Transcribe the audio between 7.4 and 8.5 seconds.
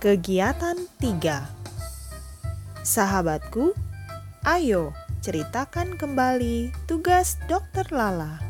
dokter Lala.